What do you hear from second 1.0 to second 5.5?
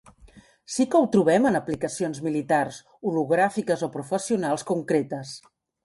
ho trobem en aplicacions militars, hologràfiques o professionals concretes.